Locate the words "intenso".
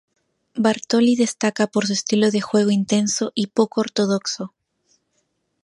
2.71-3.31